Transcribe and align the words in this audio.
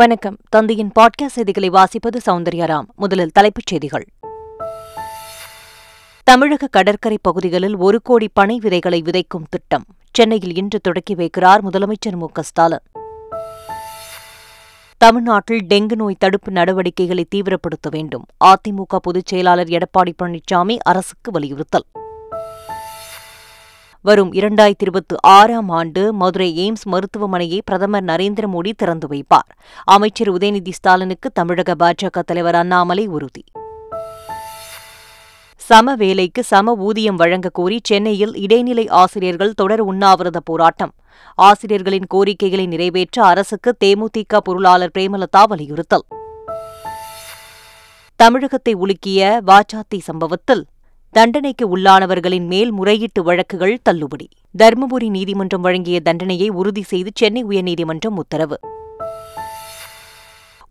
வணக்கம் 0.00 0.38
தந்தையின் 0.48 0.90
பாட்காஸ்ட் 1.00 1.36
செய்திகளை 1.36 1.70
வாசிப்பது 1.70 2.18
சௌந்தர்யாராம் 2.26 2.86
முதலில் 2.96 3.30
தலைப்புச் 3.32 3.66
செய்திகள் 3.66 4.06
தமிழக 6.24 6.66
கடற்கரை 6.66 7.18
பகுதிகளில் 7.22 7.76
ஒரு 7.76 8.02
கோடி 8.02 8.28
பனை 8.32 8.58
விதைகளை 8.58 9.02
விதைக்கும் 9.02 9.44
திட்டம் 9.50 9.84
சென்னையில் 10.10 10.56
இன்று 10.56 10.80
தொடக்கி 10.80 11.14
வைக்கிறார் 11.14 11.62
முதலமைச்சர் 11.62 12.16
மு 12.16 12.28
ஸ்டாலின் 12.38 12.84
தமிழ்நாட்டில் 14.98 15.66
டெங்கு 15.68 15.94
நோய் 15.94 16.16
தடுப்பு 16.18 16.52
நடவடிக்கைகளை 16.52 17.26
தீவிரப்படுத்த 17.34 17.88
வேண்டும் 17.90 18.24
அதிமுக 18.44 18.96
பொதுச் 19.02 19.26
செயலாளர் 19.26 19.66
எடப்பாடி 19.66 20.14
பழனிசாமி 20.22 20.78
அரசுக்கு 20.82 21.30
வலியுறுத்தல் 21.30 21.86
வரும் 24.04 24.30
இரண்டாயிரத்தி 24.32 24.84
இருபத்தி 24.84 25.14
ஆறாம் 25.32 25.68
ஆண்டு 25.70 26.02
மதுரை 26.12 26.48
எய்ம்ஸ் 26.56 26.86
மருத்துவமனையை 26.86 27.58
பிரதமர் 27.64 28.04
நரேந்திர 28.04 28.46
மோடி 28.48 28.72
திறந்து 28.72 29.06
வைப்பார் 29.08 29.48
அமைச்சர் 29.86 30.30
உதயநிதி 30.30 30.72
ஸ்டாலினுக்கு 30.72 31.28
தமிழக 31.32 31.74
பாஜக 31.74 32.22
தலைவர் 32.22 32.54
அண்ணாமலை 32.54 33.04
உறுதி 33.08 33.44
சம 35.60 35.94
வேலைக்கு 35.94 36.42
சம 36.42 36.74
ஊதியம் 36.80 37.16
வழங்க 37.16 37.50
கோரி 37.52 37.78
சென்னையில் 37.82 38.34
இடைநிலை 38.36 38.86
ஆசிரியர்கள் 38.94 39.54
தொடர் 39.54 39.82
உண்ணாவிரத 39.82 40.40
போராட்டம் 40.44 40.92
ஆசிரியர்களின் 41.38 42.06
கோரிக்கைகளை 42.06 42.66
நிறைவேற்ற 42.66 43.24
அரசுக்கு 43.24 43.72
தேமுதிக 43.84 44.40
பொருளாளர் 44.40 44.94
பிரேமலதா 44.94 45.44
வலியுறுத்தல் 45.44 46.06
தமிழகத்தை 48.20 48.74
உலுக்கிய 48.76 49.20
வாச்சாத்தி 49.46 49.98
சம்பவத்தில் 50.06 50.64
தண்டனைக்கு 51.14 51.64
உள்ளானவர்களின் 51.68 52.46
மேல் 52.46 52.70
முறையீட்டு 52.72 53.22
வழக்குகள் 53.22 53.74
தள்ளுபடி 53.82 54.26
தருமபுரி 54.54 55.08
நீதிமன்றம் 55.08 55.60
வழங்கிய 55.60 56.00
தண்டனையை 56.00 56.48
உறுதி 56.50 56.82
செய்து 56.82 57.10
சென்னை 57.14 57.42
உயர்நீதிமன்றம் 57.44 58.16
உத்தரவு 58.16 58.56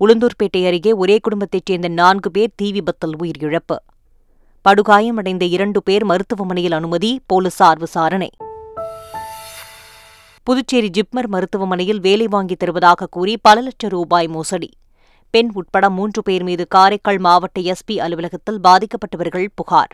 உளுந்தூர்பேட்டை 0.02 0.62
அருகே 0.66 0.92
ஒரே 0.94 1.18
குடும்பத்தைச் 1.20 1.66
சேர்ந்த 1.66 1.88
நான்கு 1.88 2.32
பேர் 2.32 2.54
தீ 2.56 2.72
விபத்தில் 2.72 3.16
உயிரிழப்பு 3.22 3.78
படுகாயமடைந்த 4.66 5.46
இரண்டு 5.48 5.80
பேர் 5.84 6.06
மருத்துவமனையில் 6.06 6.72
அனுமதி 6.72 7.12
போலீசார் 7.28 7.80
விசாரணை 7.80 8.30
புதுச்சேரி 10.48 10.90
ஜிப்மர் 10.90 11.28
மருத்துவமனையில் 11.28 12.00
வேலை 12.00 12.28
வாங்கித் 12.28 12.60
தருவதாக 12.60 13.08
கூறி 13.08 13.38
பல 13.42 13.62
லட்சம் 13.62 13.90
ரூபாய் 13.90 14.28
மோசடி 14.28 14.70
பெண் 15.34 15.52
உட்பட 15.54 15.90
மூன்று 15.90 16.22
பேர் 16.24 16.44
மீது 16.44 16.68
காரைக்கால் 16.68 17.20
மாவட்ட 17.20 17.60
எஸ்பி 17.66 17.96
அலுவலகத்தில் 18.00 18.60
பாதிக்கப்பட்டவர்கள் 18.64 19.48
புகார் 19.56 19.94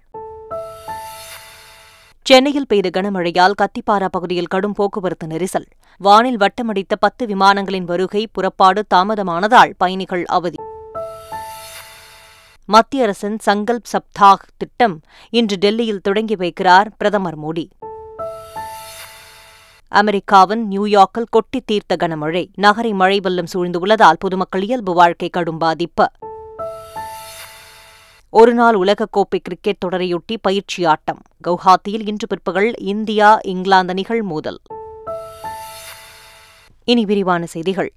சென்னையில் 2.26 2.68
பெய்த 2.68 2.88
கனமழையால் 2.90 3.56
கத்திப்பாரா 3.62 4.06
பகுதியில் 4.06 4.48
கடும் 4.48 4.74
போக்குவரத்து 4.74 5.28
நெரிசல் 5.28 5.66
வானில் 6.02 6.38
வட்டமடித்த 6.38 6.96
பத்து 6.96 7.24
விமானங்களின் 7.26 7.84
வருகை 7.84 8.24
புறப்பாடு 8.32 8.82
தாமதமானதால் 8.96 9.72
பயணிகள் 9.78 10.26
அவதி 10.30 10.60
மத்திய 12.70 13.04
அரசின் 13.04 13.38
சங்கல்ப் 13.46 13.90
சப்தாக் 13.92 14.46
திட்டம் 14.58 14.96
இன்று 15.34 15.58
டெல்லியில் 15.58 16.02
தொடங்கி 16.02 16.36
வைக்கிறார் 16.36 16.90
பிரதமர் 16.98 17.40
மோடி 17.40 17.66
அமெரிக்காவின் 19.92 20.64
நியூயார்க்கில் 20.68 21.30
கொட்டி 21.30 21.62
தீர்த்த 21.66 21.96
கனமழை 21.96 22.44
நகரை 22.58 22.94
மழை 22.94 23.20
வெள்ளம் 23.20 23.52
சூழ்ந்துள்ளதால் 23.54 24.20
பொதுமக்கள் 24.20 24.62
இயல்பு 24.62 24.94
வாழ்க்கை 24.94 25.30
கடும் 25.30 25.58
பாதிப்பு 25.58 26.06
ஒருநாள் 28.34 28.76
உலகக்கோப்பை 28.76 29.40
கிரிக்கெட் 29.40 29.82
தொடரையொட்டி 29.86 30.36
பயிற்சி 30.42 30.86
ஆட்டம் 30.86 31.22
கவுஹாத்தியில் 31.48 32.06
இன்று 32.08 32.28
பிற்பகல் 32.28 32.74
இந்தியா 32.86 33.30
இங்கிலாந்து 33.44 33.94
அணிகள் 33.94 34.22
மோதல் 34.24 34.60
இனி 36.86 37.06
விரிவான 37.06 37.44
செய்திகள் 37.46 37.90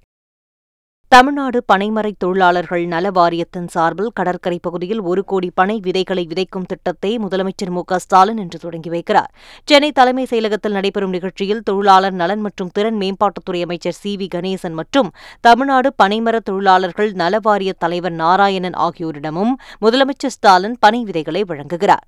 தமிழ்நாடு 1.13 1.59
பனைமரை 1.71 2.11
தொழிலாளர்கள் 2.17 2.83
நல 2.85 3.07
வாரியத்தின் 3.09 3.67
சார்பில் 3.67 4.13
கடற்கரை 4.13 4.57
பகுதியில் 4.57 5.01
ஒரு 5.01 5.21
கோடி 5.23 5.49
பனை 5.51 5.75
விதைகளை 5.79 6.23
விதைக்கும் 6.23 6.65
திட்டத்தை 6.65 7.11
முதலமைச்சர் 7.23 7.71
மு 7.71 7.81
ஸ்டாலின் 7.97 8.39
இன்று 8.39 8.59
தொடங்கி 8.59 8.89
வைக்கிறார் 8.89 9.29
சென்னை 9.67 9.89
தலைமை 9.91 10.23
செயலகத்தில் 10.23 10.73
நடைபெறும் 10.73 11.13
நிகழ்ச்சியில் 11.13 11.61
தொழிலாளர் 11.63 12.15
நலன் 12.15 12.41
மற்றும் 12.41 12.71
திறன் 12.71 12.97
மேம்பாட்டுத்துறை 13.01 13.61
அமைச்சர் 13.61 13.97
சி 13.99 14.13
வி 14.15 14.27
கணேசன் 14.27 14.75
மற்றும் 14.75 15.11
தமிழ்நாடு 15.43 15.91
பனைமர 16.01 16.39
தொழிலாளர்கள் 16.43 17.11
நல 17.15 17.41
வாரிய 17.41 17.73
தலைவர் 17.79 18.15
நாராயணன் 18.15 18.79
ஆகியோரிடமும் 18.79 19.53
முதலமைச்சர் 19.81 20.35
ஸ்டாலின் 20.37 20.79
பனை 20.79 21.03
விதைகளை 21.03 21.43
வழங்குகிறார் 21.43 22.05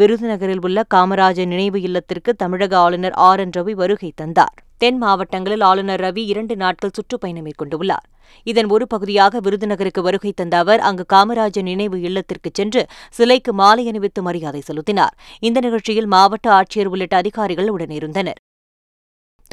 விருதுநகரில் 0.00 0.62
உள்ள 0.62 0.78
காமராஜர் 0.94 1.50
நினைவு 1.50 1.80
இல்லத்திற்கு 1.82 2.30
தமிழக 2.36 2.72
ஆளுநர் 2.78 3.18
ஆர் 3.22 3.40
என் 3.40 3.56
ரவி 3.56 3.74
வருகை 3.74 4.12
தந்தார் 4.16 4.56
தென் 4.80 4.98
மாவட்டங்களில் 4.98 5.60
ஆளுநர் 5.60 6.02
ரவி 6.02 6.22
இரண்டு 6.24 6.54
நாட்கள் 6.56 6.94
சுற்றுப்பயணம் 6.94 7.44
மேற்கொண்டுள்ளார் 7.44 8.06
இதன் 8.46 8.70
ஒரு 8.70 8.84
பகுதியாக 8.86 9.40
விருதுநகருக்கு 9.40 10.02
வருகை 10.02 10.32
தந்த 10.34 10.56
அவர் 10.56 10.80
அங்கு 10.80 11.04
காமராஜர் 11.12 11.62
நினைவு 11.62 11.98
இல்லத்திற்கு 12.00 12.50
சென்று 12.52 12.82
சிலைக்கு 13.10 13.52
மாலை 13.52 13.84
அணிவித்து 13.88 14.22
மரியாதை 14.22 14.60
செலுத்தினார் 14.60 15.14
இந்த 15.42 15.60
நிகழ்ச்சியில் 15.60 16.06
மாவட்ட 16.06 16.48
ஆட்சியர் 16.52 16.86
உள்ளிட்ட 16.86 17.16
அதிகாரிகள் 17.16 17.72
உடனிருந்தனர் 17.74 18.40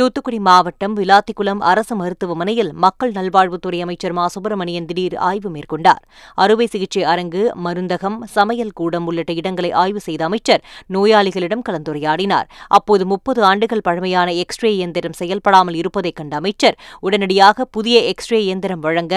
தூத்துக்குடி 0.02 0.38
மாவட்டம் 0.40 0.94
விளாத்திக்குளம் 0.98 1.60
அரசு 1.62 1.94
மருத்துவமனையில் 1.96 2.72
மக்கள் 2.76 3.12
நல்வாழ்வுத்துறை 3.12 3.80
அமைச்சர் 3.82 4.16
மா 4.18 4.26
சுப்பிரமணியன் 4.26 4.88
திடீர் 4.88 5.16
ஆய்வு 5.22 5.50
மேற்கொண்டார் 5.50 6.02
அறுவை 6.38 6.68
சிகிச்சை 6.68 7.04
அரங்கு 7.04 7.44
மருந்தகம் 7.66 8.18
சமையல் 8.34 8.74
கூடம் 8.74 9.08
உள்ளிட்ட 9.08 9.34
இடங்களை 9.34 9.72
ஆய்வு 9.76 10.02
செய்த 10.02 10.24
அமைச்சர் 10.26 10.66
நோயாளிகளிடம் 10.94 11.66
கலந்துரையாடினார் 11.70 12.50
அப்போது 12.72 13.06
முப்பது 13.06 13.42
ஆண்டுகள் 13.44 13.86
பழமையான 13.90 14.32
எக்ஸ்ரே 14.40 14.72
இயந்திரம் 14.74 15.20
செயல்படாமல் 15.20 15.80
இருப்பதைக் 15.80 16.20
கண்ட 16.20 16.36
அமைச்சர் 16.36 16.80
உடனடியாக 17.02 17.70
புதிய 17.72 18.00
எக்ஸ்ரே 18.08 18.42
இயந்திரம் 18.44 18.82
வழங்க 18.82 19.16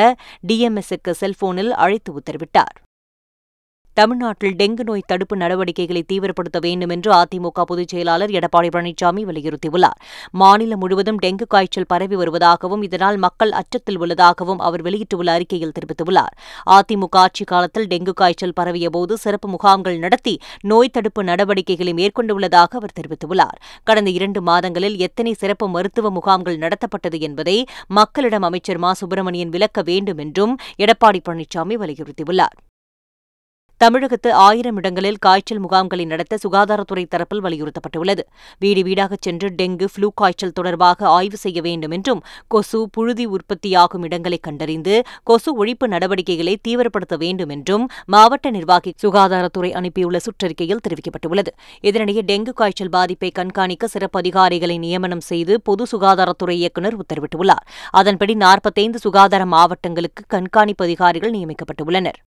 டிஎம்எஸ்க்கு 0.46 1.14
செல்போனில் 1.20 1.74
அழைத்து 1.78 2.12
உத்தரவிட்டார் 2.16 2.76
தமிழ்நாட்டில் 3.96 4.56
டெங்கு 4.56 4.84
நோய் 4.84 5.02
தடுப்பு 5.06 5.34
நடவடிக்கைகளை 5.36 6.00
தீவிரப்படுத்த 6.08 6.58
வேண்டும் 6.60 6.92
என்று 6.94 7.10
அதிமுக 7.14 7.64
பொதுச் 7.64 7.92
செயலாளர் 7.92 8.32
எடப்பாடி 8.34 8.68
பழனிசாமி 8.68 9.22
வலியுறுத்தியுள்ளார் 9.24 9.98
மாநிலம் 10.34 10.80
முழுவதும் 10.80 11.18
டெங்கு 11.18 11.46
காய்ச்சல் 11.46 11.86
பரவி 11.86 12.16
வருவதாகவும் 12.16 12.82
இதனால் 12.82 13.18
மக்கள் 13.18 13.52
அச்சத்தில் 13.60 14.00
உள்ளதாகவும் 14.00 14.60
அவர் 14.60 14.82
வெளியிட்டுள்ள 14.82 15.30
அறிக்கையில் 15.34 15.74
தெரிவித்துள்ளார் 15.74 16.34
அதிமுக 16.70 17.20
ஆட்சி 17.20 17.46
காலத்தில் 17.46 17.88
டெங்கு 17.88 18.14
காய்ச்சல் 18.14 18.56
பரவியபோது 18.56 19.16
சிறப்பு 19.20 19.48
முகாம்கள் 19.48 19.98
நடத்தி 19.98 20.34
நோய் 20.64 20.94
தடுப்பு 20.94 21.22
நடவடிக்கைகளை 21.24 21.94
மேற்கொண்டுள்ளதாக 21.94 22.76
அவர் 22.76 22.96
தெரிவித்துள்ளார் 22.98 23.56
கடந்த 23.86 24.10
இரண்டு 24.10 24.42
மாதங்களில் 24.42 25.00
எத்தனை 25.00 25.34
சிறப்பு 25.36 25.68
மருத்துவ 25.68 26.10
முகாம்கள் 26.10 26.60
நடத்தப்பட்டது 26.60 27.18
என்பதை 27.20 27.58
மக்களிடம் 27.94 28.44
அமைச்சர் 28.44 28.80
மா 28.80 28.92
சுப்பிரமணியன் 28.96 29.54
விளக்க 29.54 29.82
வேண்டும் 29.84 30.18
என்றும் 30.18 30.54
எடப்பாடி 30.78 31.22
பழனிசாமி 31.24 31.76
வலியுறுத்தியுள்ளார் 31.82 32.56
தமிழகத்து 33.80 34.30
ஆயிரம் 34.40 34.76
இடங்களில் 34.76 35.18
காய்ச்சல் 35.18 35.60
முகாம்களை 35.62 36.04
நடத்த 36.04 36.34
சுகாதாரத்துறை 36.42 37.02
தரப்பில் 37.04 37.42
வலியுறுத்தப்பட்டுள்ளது 37.42 38.22
வீடு 38.60 38.82
வீடாகச் 38.82 39.24
சென்று 39.26 39.48
டெங்கு 39.58 39.86
ஃப்ளூ 39.92 40.08
காய்ச்சல் 40.14 40.54
தொடர்பாக 40.54 41.08
ஆய்வு 41.08 41.38
செய்ய 41.38 41.58
வேண்டும் 41.60 41.94
என்றும் 41.96 42.20
கொசு 42.48 42.80
புழுதி 42.88 43.26
உற்பத்தியாகும் 43.34 44.04
இடங்களை 44.04 44.38
கண்டறிந்து 44.40 44.94
கொசு 45.24 45.52
ஒழிப்பு 45.56 45.88
நடவடிக்கைகளை 45.88 46.54
தீவிரப்படுத்த 46.62 47.16
வேண்டும் 47.16 47.52
என்றும் 47.56 47.84
மாவட்ட 48.06 48.50
நிர்வாகி 48.50 48.92
சுகாதாரத்துறை 49.02 49.72
அனுப்பியுள்ள 49.74 50.20
சுற்றறிக்கையில் 50.24 50.84
தெரிவிக்கப்பட்டுள்ளது 50.84 51.52
இதனிடையே 51.84 52.24
டெங்கு 52.24 52.54
காய்ச்சல் 52.54 52.92
பாதிப்பை 52.92 53.30
கண்காணிக்க 53.34 53.88
சிறப்பு 53.88 54.18
அதிகாரிகளை 54.18 54.78
நியமனம் 54.78 55.24
செய்து 55.26 55.56
பொது 55.62 55.86
சுகாதாரத்துறை 55.92 56.56
இயக்குநர் 56.56 56.98
உத்தரவிட்டுள்ளார் 56.98 57.66
அதன்படி 57.94 58.36
நாற்பத்தைந்து 58.40 59.00
சுகாதார 59.00 59.44
மாவட்டங்களுக்கு 59.46 60.24
கண்காணிப்பு 60.28 60.84
அதிகாரிகள் 60.84 61.34
நியமிக்கப்பட்டுள்ளனர் 61.34 62.20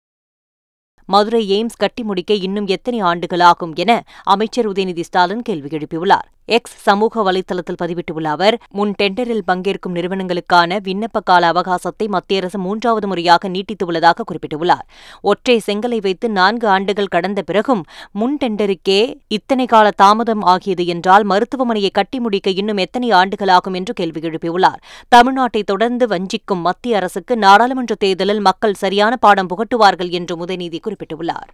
மதுரை 1.10 1.44
எய்ம்ஸ் 1.50 1.78
கட்டி 1.78 2.04
முடிக்க 2.04 2.34
இன்னும் 2.42 2.68
எத்தனை 2.68 3.02
ஆண்டுகளாகும் 3.04 3.76
என 3.76 3.92
அமைச்சர் 4.28 4.70
உதயநிதி 4.70 5.02
ஸ்டாலின் 5.02 5.42
கேள்வி 5.42 5.72
எழுப்பியுள்ளார் 5.78 6.28
எக்ஸ் 6.50 6.76
சமூக 6.84 7.24
வலைதளத்தில் 7.24 7.80
பதிவிட்டுள்ள 7.80 8.28
அவர் 8.28 8.56
முன் 8.72 8.94
டெண்டரில் 9.00 9.44
பங்கேற்கும் 9.48 9.96
நிறுவனங்களுக்கான 9.98 10.78
விண்ணப்ப 10.84 11.22
கால 11.22 11.50
அவகாசத்தை 11.52 12.06
மத்திய 12.08 12.42
அரசு 12.42 12.60
மூன்றாவது 12.60 13.08
முறையாக 13.08 13.50
நீட்டித்துள்ளதாக 13.50 14.26
குறிப்பிட்டுள்ளார் 14.28 14.86
ஒற்றை 15.24 15.58
செங்கலை 15.68 16.00
வைத்து 16.00 16.30
நான்கு 16.32 16.68
ஆண்டுகள் 16.68 17.12
கடந்த 17.12 17.44
பிறகும் 17.44 17.84
முன் 18.12 18.38
டெண்டருக்கே 18.38 19.00
இத்தனை 19.30 19.68
கால 19.68 19.88
தாமதம் 19.98 20.46
ஆகியது 20.48 20.86
என்றால் 20.88 21.26
மருத்துவமனையை 21.26 21.92
கட்டி 21.92 22.20
முடிக்க 22.20 22.50
இன்னும் 22.58 22.84
எத்தனை 22.84 23.12
ஆண்டுகள் 23.14 23.54
ஆகும் 23.58 23.74
என்று 23.74 23.94
கேள்வி 23.94 24.24
எழுப்பியுள்ளார் 24.24 24.82
தமிழ்நாட்டை 25.12 25.64
தொடர்ந்து 25.66 26.08
வஞ்சிக்கும் 26.08 26.66
மத்திய 26.66 26.98
அரசுக்கு 26.98 27.36
நாடாளுமன்ற 27.38 27.96
தேர்தலில் 28.00 28.46
மக்கள் 28.46 28.78
சரியான 28.78 29.16
பாடம் 29.18 29.52
புகட்டுவார்கள் 29.54 30.12
என்று 30.12 30.36
உதயநிதி 30.38 30.82
குறிப்பிட்டுள்ளார் 30.84 31.50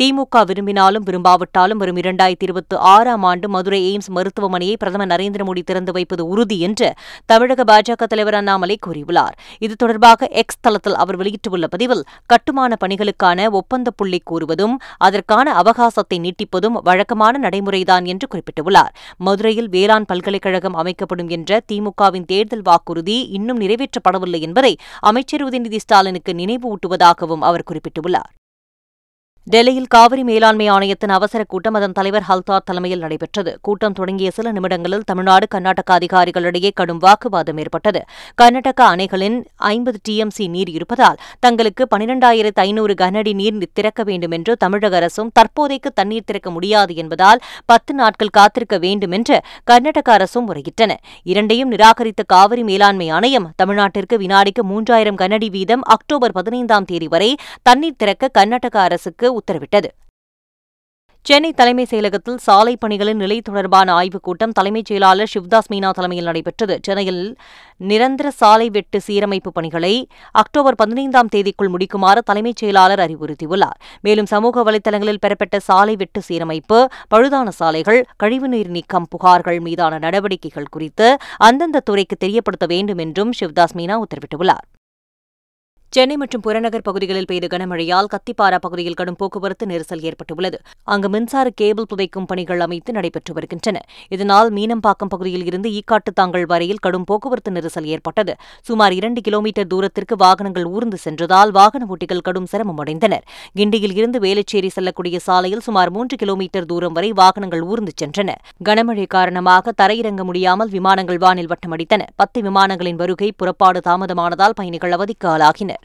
திமுக 0.00 0.40
விரும்பினாலும் 0.44 1.04
விரும்பாவிட்டாலும் 1.04 1.78
வரும் 1.78 1.98
இரண்டாயிரத்தி 2.00 2.44
இருபத்தி 2.44 2.76
ஆறாம் 2.90 3.22
ஆண்டு 3.22 3.46
மதுரை 3.48 3.78
எய்ம்ஸ் 3.82 4.10
மருத்துவமனையை 4.10 4.74
பிரதமர் 4.76 5.10
நரேந்திர 5.10 5.44
மோடி 5.44 5.62
திறந்து 5.62 5.92
வைப்பது 5.92 6.22
உறுதி 6.26 6.56
என்று 6.60 6.88
தமிழக 7.26 7.64
பாஜக 7.64 8.06
தலைவர் 8.06 8.36
அண்ணாமலை 8.36 8.76
கூறியுள்ளார் 8.86 9.34
இது 9.58 9.74
தொடர்பாக 9.74 10.28
எக்ஸ் 10.36 10.60
தளத்தில் 10.60 10.96
அவர் 10.96 11.18
வெளியிட்டுள்ள 11.18 11.68
பதிவில் 11.68 12.04
கட்டுமான 12.26 12.78
பணிகளுக்கான 12.80 13.48
ஒப்பந்த 13.52 13.88
புள்ளி 13.96 14.20
கூறுவதும் 14.26 14.76
அதற்கான 15.00 15.54
அவகாசத்தை 15.54 16.20
நீட்டிப்பதும் 16.20 16.78
வழக்கமான 16.84 17.34
நடைமுறைதான் 17.38 18.06
என்று 18.06 18.28
குறிப்பிட்டுள்ளார் 18.28 18.92
மதுரையில் 19.20 19.72
வேளாண் 19.72 20.08
பல்கலைக்கழகம் 20.08 20.76
அமைக்கப்படும் 20.76 21.30
என்ற 21.30 21.60
திமுகவின் 21.72 22.26
தேர்தல் 22.26 22.66
வாக்குறுதி 22.66 23.18
இன்னும் 23.32 23.62
நிறைவேற்றப்படவில்லை 23.62 24.42
என்பதை 24.42 24.74
அமைச்சர் 25.02 25.46
உதயநிதி 25.48 25.80
ஸ்டாலினுக்கு 25.80 26.34
நினைவூட்டுவதாகவும் 26.36 27.46
அவர் 27.46 27.70
குறிப்பிட்டுள்ளார் 27.70 28.32
டெல்லியில் 29.46 29.90
காவிரி 29.90 30.22
மேலாண்மை 30.24 30.64
ஆணையத்தின் 30.66 31.12
அவசர 31.12 31.40
கூட்டம் 31.44 31.76
அதன் 31.78 31.92
தலைவர் 31.92 32.24
ஹல்தார் 32.24 32.64
தலைமையில் 32.64 33.02
நடைபெற்றது 33.02 33.50
கூட்டம் 33.60 33.94
தொடங்கிய 33.94 34.28
சில 34.30 34.52
நிமிடங்களில் 34.52 35.04
தமிழ்நாடு 35.04 35.46
கர்நாடக 35.46 35.92
அதிகாரிகளிடையே 35.94 36.70
கடும் 36.70 36.98
வாக்குவாதம் 36.98 37.58
ஏற்பட்டது 37.58 38.00
கர்நாடக 38.38 38.82
அணைகளின் 38.86 39.36
ஐம்பது 39.68 39.98
டிஎம்சி 40.08 40.46
நீர் 40.48 40.70
இருப்பதால் 40.70 41.20
தங்களுக்கு 41.38 41.84
பனிரெண்டாயிரத்து 41.86 42.62
ஐநூறு 42.62 42.96
கனஅடி 42.96 43.34
நீர் 43.34 43.60
திறக்க 43.72 44.04
வேண்டும் 44.04 44.34
என்று 44.34 44.54
தமிழக 44.56 44.96
அரசும் 44.96 45.30
தற்போதைக்கு 45.32 45.92
தண்ணீர் 45.92 46.26
திறக்க 46.26 46.50
முடியாது 46.50 46.96
என்பதால் 46.96 47.42
பத்து 47.66 47.94
நாட்கள் 47.94 48.34
காத்திருக்க 48.34 48.78
வேண்டும் 48.78 49.14
என்று 49.14 49.38
கர்நாடக 49.70 50.12
அரசும் 50.12 50.46
முறையிட்டன 50.48 50.98
இரண்டையும் 51.26 51.72
நிராகரித்த 51.72 52.26
காவிரி 52.26 52.64
மேலாண்மை 52.64 53.08
ஆணையம் 53.12 53.48
தமிழ்நாட்டிற்கு 53.56 54.18
வினாடிக்கு 54.18 54.64
மூன்றாயிரம் 54.64 55.22
கனஅடி 55.22 55.50
வீதம் 55.50 55.86
அக்டோபர் 55.90 56.36
பதினைந்தாம் 56.36 56.90
தேதி 56.90 57.08
வரை 57.08 57.32
தண்ணீர் 57.62 57.98
திறக்க 57.98 58.34
கர்நாடக 58.34 58.76
அரசுக்கு 58.82 59.34
உத்தரவிட்டது 59.40 59.90
சென்னை 61.26 61.48
தலைமைச் 61.52 61.90
செயலகத்தில் 61.90 62.36
சாலை 62.36 62.76
பணிகளின் 62.76 63.16
நிலை 63.16 63.40
தொடர்பான 63.40 63.92
ஆய்வுக் 63.92 64.22
கூட்டம் 64.22 64.52
தலைமைச் 64.52 64.86
செயலாளர் 64.86 65.30
சிவ்தாஸ் 65.32 65.70
மீனா 65.72 65.90
தலைமையில் 65.90 66.24
நடைபெற்றது 66.24 66.78
சென்னையில் 66.82 67.22
நிரந்தர 67.80 68.30
சாலை 68.30 68.68
வெட்டு 68.70 68.98
சீரமைப்பு 69.06 69.50
பணிகளை 69.50 69.92
அக்டோபர் 70.32 70.74
பதினைந்தாம் 70.74 71.32
தேதிக்குள் 71.34 71.72
முடிக்குமாறு 71.72 72.22
தலைமைச் 72.24 72.56
செயலாளர் 72.56 73.00
அறிவுறுத்தியுள்ளார் 73.00 73.80
மேலும் 74.00 74.26
சமூக 74.26 74.62
வலைதளங்களில் 74.62 75.22
பெறப்பட்ட 75.26 75.60
சாலை 75.60 75.96
வெட்டு 75.96 76.22
சீரமைப்பு 76.28 76.80
பழுதான 77.08 77.48
சாலைகள் 77.48 78.00
கழிவுநீர் 78.16 78.68
நீக்கம் 78.68 79.10
புகார்கள் 79.10 79.60
மீதான 79.60 79.98
நடவடிக்கைகள் 79.98 80.72
குறித்து 80.72 81.10
அந்தந்த 81.36 81.80
துறைக்கு 81.80 82.16
தெரியப்படுத்த 82.16 82.66
வேண்டும் 82.66 82.98
என்றும் 82.98 83.34
சிவ்தாஸ் 83.40 83.76
மீனா 83.76 83.98
உத்தரவிட்டுள்ளார் 83.98 84.66
சென்னை 85.92 86.16
மற்றும் 86.16 86.42
புறநகர் 86.42 86.84
பகுதிகளில் 86.86 87.28
பெய்த 87.28 87.46
கனமழையால் 87.46 88.08
கத்திப்பாரா 88.12 88.56
பகுதியில் 88.58 88.96
கடும் 88.96 89.16
போக்குவரத்து 89.16 89.64
நெரிசல் 89.66 90.02
ஏற்பட்டுள்ளது 90.02 90.58
அங்கு 90.88 91.08
மின்சார 91.08 91.46
கேபிள் 91.56 91.86
புதைக்கும் 91.86 92.26
பணிகள் 92.26 92.60
அமைத்து 92.60 92.90
நடைபெற்று 92.92 93.32
வருகின்றன 93.34 93.78
இதனால் 94.12 94.48
மீனம்பாக்கம் 94.50 95.10
பகுதியில் 95.10 95.46
இருந்து 95.46 95.68
ஈக்காட்டு 95.72 96.12
தாங்கள் 96.12 96.44
வரையில் 96.46 96.80
கடும் 96.80 97.06
போக்குவரத்து 97.10 97.52
நெரிசல் 97.52 97.88
ஏற்பட்டது 97.88 98.34
சுமார் 98.66 98.96
இரண்டு 98.98 99.22
கிலோமீட்டர் 99.22 99.68
தூரத்திற்கு 99.68 100.16
வாகனங்கள் 100.16 100.66
ஊர்ந்து 100.72 101.00
சென்றதால் 101.02 101.52
வாகன 101.52 101.88
ஓட்டிகள் 101.88 102.22
கடும் 102.22 102.46
சிரமம் 102.46 102.82
அடைந்தனர் 102.82 103.24
கிண்டியில் 103.56 103.96
இருந்து 103.96 104.20
வேலைச்சேரி 104.20 104.70
செல்லக்கூடிய 104.70 105.22
சாலையில் 105.22 105.64
சுமார் 105.66 105.94
மூன்று 105.96 106.18
கிலோமீட்டர் 106.18 106.68
தூரம் 106.68 106.96
வரை 106.96 107.10
வாகனங்கள் 107.14 107.64
ஊர்ந்து 107.70 107.94
சென்றன 107.96 108.36
கனமழை 108.66 109.08
காரணமாக 109.10 109.76
தரையிறங்க 109.78 110.24
முடியாமல் 110.24 110.72
விமானங்கள் 110.72 111.22
வானில் 111.24 111.50
வட்டமடித்தன 111.50 112.10
பத்து 112.16 112.38
விமானங்களின் 112.42 113.02
வருகை 113.02 113.30
புறப்பாடு 113.34 113.82
தாமதமானதால் 113.86 114.58
பயணிகள் 114.58 114.96
அவதிக்கு 114.96 115.28
ஆளாகினர் 115.28 115.85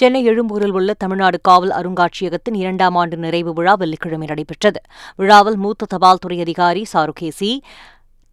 சென்னை 0.00 0.20
எழும்பூரில் 0.24 0.72
உள்ள 0.72 0.90
தமிழ்நாடு 0.94 1.38
காவல் 1.40 1.72
அருங்காட்சியகத்தின் 1.72 2.56
இரண்டாம் 2.56 2.96
ஆண்டு 2.96 3.16
நிறைவு 3.16 3.50
விழா 3.52 3.74
வெள்ளிக்கிழமை 3.74 4.26
நடைபெற்றது 4.26 4.80
விழாவில் 5.18 5.58
மூத்த 5.58 5.88
தபால் 5.88 6.20
துறை 6.20 6.38
அதிகாரி 6.40 6.82
சாருகேசி 6.92 7.50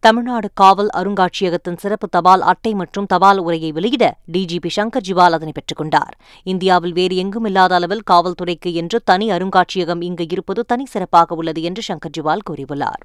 தமிழ்நாடு 0.02 0.48
காவல் 0.54 0.90
அருங்காட்சியகத்தின் 0.92 1.78
சிறப்பு 1.78 2.06
தபால் 2.08 2.42
அட்டை 2.44 2.72
மற்றும் 2.74 3.06
தபால் 3.06 3.40
உரையை 3.42 3.70
வெளியிட 3.72 4.04
டிஜிபி 4.32 4.70
சங்கர் 4.70 5.06
ஜிவால் 5.06 5.36
அதனை 5.38 5.52
பெற்றுக் 5.52 5.80
கொண்டார் 5.80 6.14
இந்தியாவில் 6.46 6.92
வேறு 6.92 7.16
எங்கும் 7.16 7.46
இல்லாத 7.46 7.74
அளவில் 7.74 8.06
காவல்துறைக்கு 8.10 8.72
என்று 8.74 9.00
தனி 9.04 9.28
அருங்காட்சியகம் 9.32 10.02
இங்கு 10.02 10.26
இருப்பது 10.28 10.62
தனி 10.64 10.86
சிறப்பாக 10.86 11.36
உள்ளது 11.36 11.62
என்று 11.62 11.84
சங்கர் 11.88 12.16
ஜிவால் 12.18 12.46
கூறியுள்ளார் 12.48 13.02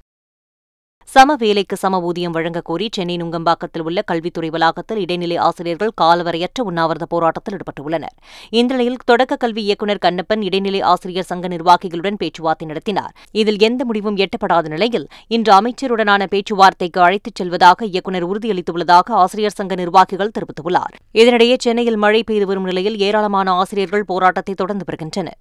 சம 1.08 1.34
வேலைக்கு 1.36 1.76
சம 1.76 1.98
ஊதியம் 2.00 2.32
வழங்கக் 2.32 2.64
கோரி 2.64 2.86
சென்னை 2.92 3.14
நுங்கம்பாக்கத்தில் 3.16 3.84
உள்ள 3.84 4.00
கல்வித்துறை 4.02 4.48
வளாகத்தில் 4.50 5.00
இடைநிலை 5.00 5.36
ஆசிரியர்கள் 5.38 5.92
காலவரையற்ற 6.00 6.64
உண்ணாவிரத 6.64 7.04
போராட்டத்தில் 7.06 7.54
ஈடுபட்டுள்ளனர் 7.54 8.14
இந்நிலையில் 8.52 8.98
தொடக்க 9.04 9.36
கல்வி 9.36 9.62
இயக்குநர் 9.62 10.02
கண்ணப்பன் 10.02 10.42
இடைநிலை 10.42 10.80
ஆசிரியர் 10.90 11.28
சங்க 11.28 11.48
நிர்வாகிகளுடன் 11.48 12.18
பேச்சுவார்த்தை 12.18 12.68
நடத்தினார் 12.68 13.12
இதில் 13.34 13.60
எந்த 13.60 13.84
முடிவும் 13.84 14.18
எட்டப்படாத 14.18 14.68
நிலையில் 14.68 15.06
இன்று 15.30 15.54
அமைச்சருடனான 15.54 16.28
பேச்சுவார்த்தைக்கு 16.28 17.02
அழைத்துச் 17.02 17.40
செல்வதாக 17.42 17.88
இயக்குநர் 17.88 18.28
உறுதியளித்துள்ளதாக 18.28 19.18
ஆசிரியர் 19.18 19.58
சங்க 19.58 19.74
நிர்வாகிகள் 19.74 20.34
தெரிவித்துள்ளார் 20.34 20.96
இதனிடையே 21.14 21.58
சென்னையில் 21.60 21.98
மழை 21.98 22.22
பெய்து 22.22 22.46
வரும் 22.46 22.64
நிலையில் 22.64 22.98
ஏராளமான 23.00 23.54
ஆசிரியர்கள் 23.54 24.08
போராட்டத்தை 24.08 24.54
தொடர்ந்து 24.54 24.86
வருகின்றனர் 24.88 25.40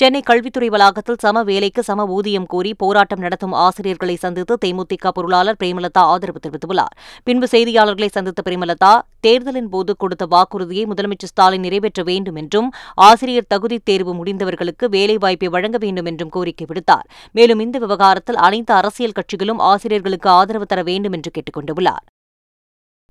சென்னை 0.00 0.20
கல்வித்துறை 0.22 0.68
வளாகத்தில் 0.68 1.18
சம 1.18 1.42
வேலைக்கு 1.42 1.82
சம 1.82 2.04
ஊதியம் 2.14 2.46
கோரி 2.46 2.70
போராட்டம் 2.74 3.20
நடத்தும் 3.20 3.52
ஆசிரியர்களை 3.58 4.16
சந்தித்து 4.16 4.54
தேமுதிக 4.64 5.10
பொருளாளர் 5.10 5.58
பிரேமலதா 5.60 6.02
ஆதரவு 6.12 6.38
தெரிவித்துள்ளார் 6.38 6.94
பின்பு 7.26 7.48
செய்தியாளர்களை 7.52 8.08
சந்தித்த 8.08 8.42
பிரேமலதா 8.42 8.90
தேர்தலின் 9.20 9.68
போது 9.68 9.94
கொடுத்த 9.96 10.26
வாக்குறுதியை 10.26 10.84
முதலமைச்சர் 10.86 11.32
ஸ்டாலின் 11.32 11.64
நிறைவேற்ற 11.66 12.02
வேண்டும் 12.02 12.40
என்றும் 12.42 12.68
ஆசிரியர் 13.04 13.48
தகுதி 13.48 13.78
தேர்வு 13.84 14.14
முடிந்தவர்களுக்கு 14.14 14.88
வேலைவாய்ப்பை 14.88 15.50
வழங்க 15.50 15.78
வேண்டும் 15.78 16.10
என்றும் 16.12 16.32
கோரிக்கை 16.32 16.66
விடுத்தார் 16.66 17.06
மேலும் 17.34 17.62
இந்த 17.66 17.78
விவகாரத்தில் 17.78 18.42
அனைத்து 18.44 18.74
அரசியல் 18.74 19.16
கட்சிகளும் 19.16 19.62
ஆசிரியர்களுக்கு 19.70 20.30
ஆதரவு 20.32 20.68
தர 20.68 20.82
வேண்டும் 20.82 21.16
என்று 21.18 21.32
கேட்டுக் 21.32 21.58
கொண்டுள்ளார் 21.58 22.04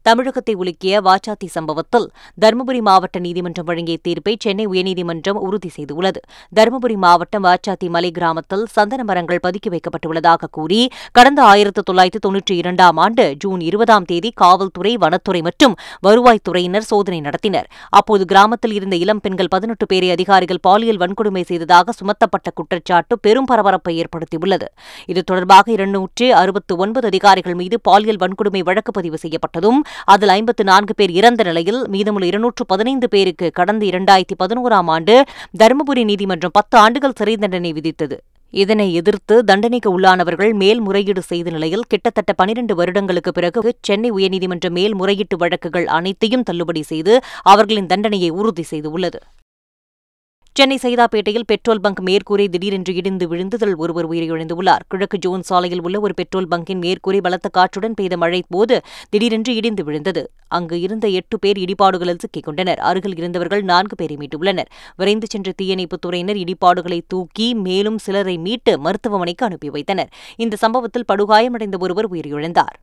தமிழகத்தை 0.05 0.53
உலுக்கிய 0.59 0.99
வாச்சாத்தி 1.03 1.47
சம்பவத்தில் 1.53 2.05
தருமபுரி 2.37 2.79
மாவட்ட 2.81 3.17
நீதிமன்றம் 3.19 3.67
வழங்கிய 3.67 3.97
தீர்ப்பை 4.01 4.33
சென்னை 4.37 4.65
உயர்நீதிமன்றம் 4.67 5.39
உறுதி 5.43 5.69
செய்துள்ளது 5.69 6.19
தருமபுரி 6.53 6.95
மாவட்டம் 7.03 7.45
வாச்சாத்தி 7.45 7.87
மலை 7.89 8.09
கிராமத்தில் 8.11 8.65
சந்தன 8.73 9.01
மரங்கள் 9.03 9.41
பதுக்கி 9.43 9.69
வைக்கப்பட்டுள்ளதாக 9.73 10.49
கூறி 10.49 10.79
கடந்த 11.11 11.39
ஆயிரத்து 11.43 11.83
தொள்ளாயிரத்து 11.83 12.21
தொன்னூற்றி 12.25 12.55
இரண்டாம் 12.55 12.97
ஆண்டு 12.97 13.25
ஜூன் 13.43 13.63
இருபதாம் 13.63 14.05
தேதி 14.05 14.31
காவல்துறை 14.41 14.93
வனத்துறை 14.97 15.41
மற்றும் 15.41 15.77
வருவாய்த்துறையினர் 16.07 16.89
சோதனை 16.89 17.19
நடத்தினர் 17.21 17.69
அப்போது 17.93 18.25
கிராமத்தில் 18.25 18.75
இருந்த 18.75 18.97
இளம் 18.97 19.21
பெண்கள் 19.21 19.51
பதினெட்டு 19.51 19.87
பேரை 19.87 20.11
அதிகாரிகள் 20.11 20.61
பாலியல் 20.63 21.01
வன்கொடுமை 21.01 21.45
செய்ததாக 21.45 21.95
சுமத்தப்பட்ட 21.97 22.49
குற்றச்சாட்டு 22.53 23.13
பெரும் 23.21 23.49
பரபரப்பை 23.49 23.95
ஏற்படுத்தியுள்ளது 23.99 24.69
இது 25.09 25.23
தொடர்பாக 25.23 25.67
இருநூற்று 25.71 26.27
அறுபத்து 26.35 26.73
ஒன்பது 26.77 27.05
அதிகாரிகள் 27.07 27.55
மீது 27.55 27.75
பாலியல் 27.83 28.21
வன்கொடுமை 28.21 28.63
வழக்கு 28.63 28.91
பதிவு 28.93 29.17
செய்யப்பட்டதும் 29.23 29.81
அதில் 30.05 30.33
ஐம்பத்து 30.33 30.63
நான்கு 30.63 30.93
பேர் 30.93 31.13
இறந்த 31.13 31.43
நிலையில் 31.43 31.81
மீதமுள்ள 31.87 32.25
இருநூற்று 32.25 32.65
பதினைந்து 32.65 33.09
பேருக்கு 33.09 33.49
கடந்த 33.51 33.85
இரண்டாயிரத்தி 33.85 34.37
பதினோராம் 34.39 34.89
ஆண்டு 34.89 35.15
தருமபுரி 35.57 36.03
நீதிமன்றம் 36.03 36.55
பத்து 36.55 36.77
ஆண்டுகள் 36.77 37.17
சிறை 37.17 37.35
தண்டனை 37.37 37.73
விதித்தது 37.73 38.17
இதனை 38.53 38.87
எதிர்த்து 38.93 39.35
தண்டனைக்கு 39.43 39.89
உள்ளானவர்கள் 39.91 40.51
மேல்முறையீடு 40.53 41.21
செய்த 41.21 41.47
நிலையில் 41.49 41.87
கிட்டத்தட்ட 41.87 42.31
பனிரண்டு 42.33 42.73
வருடங்களுக்கு 42.75 43.31
பிறகு 43.31 43.71
சென்னை 43.81 44.11
உயர்நீதிமன்ற 44.11 44.69
மேல்முறையீட்டு 44.69 45.37
வழக்குகள் 45.37 45.87
அனைத்தையும் 45.91 46.43
தள்ளுபடி 46.43 46.83
செய்து 46.83 47.15
அவர்களின் 47.45 47.87
தண்டனையை 47.87 48.29
உறுதி 48.31 48.65
செய்துள்ளது 48.71 49.21
சென்னை 50.55 50.75
சைதாப்பேட்டையில் 50.77 51.45
பெட்ரோல் 51.47 51.79
பங்க் 51.79 52.01
மேற்கூரை 52.01 52.45
திடீரென்று 52.47 52.91
இடிந்து 52.95 53.25
விழுந்ததில் 53.27 53.73
ஒருவர் 53.75 54.07
உயிரிழந்துள்ளார் 54.09 54.83
கிழக்கு 54.87 55.17
ஜோன் 55.17 55.43
சாலையில் 55.43 55.81
உள்ள 55.81 55.99
ஒரு 55.99 56.13
பெட்ரோல் 56.13 56.49
பங்கின் 56.51 56.81
மேற்கூரை 56.83 57.19
பலத்த 57.21 57.49
காற்றுடன் 57.49 57.95
பெய்த 57.95 58.17
மழை 58.17 58.41
போது 58.47 58.75
திடீரென்று 59.09 59.55
இடிந்து 59.55 59.83
விழுந்தது 59.83 60.23
அங்கு 60.51 60.79
இருந்த 60.81 61.05
எட்டு 61.13 61.39
பேர் 61.39 61.61
இடிபாடுகளில் 61.63 62.21
சிக்கிக் 62.21 62.45
கொண்டனர் 62.45 62.83
அருகில் 62.83 63.17
இருந்தவர்கள் 63.17 63.63
நான்கு 63.63 63.95
பேரை 63.95 64.17
மீட்டுள்ளனர் 64.17 64.71
விரைந்து 64.95 65.29
சென்ற 65.29 65.55
தீயணைப்புத் 65.57 66.05
துறையினர் 66.05 66.41
இடிபாடுகளை 66.43 67.01
தூக்கி 67.07 67.49
மேலும் 67.63 67.99
சிலரை 67.99 68.37
மீட்டு 68.37 68.75
மருத்துவமனைக்கு 68.79 69.45
அனுப்பி 69.45 69.69
வைத்தனர் 69.69 70.11
இந்த 70.37 70.55
சம்பவத்தில் 70.55 71.09
படுகாயமடைந்த 71.11 71.79
ஒருவர் 71.79 72.11
உயிரிழந்தார் 72.13 72.77